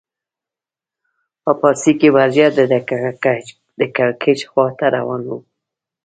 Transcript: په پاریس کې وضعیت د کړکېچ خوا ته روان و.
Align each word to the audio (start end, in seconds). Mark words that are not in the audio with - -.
په 1.43 1.51
پاریس 1.59 1.83
کې 1.99 2.09
وضعیت 2.17 2.53
د 3.79 3.81
کړکېچ 3.95 4.39
خوا 4.49 4.67
ته 4.79 4.85
روان 4.95 5.21
و. 5.29 5.31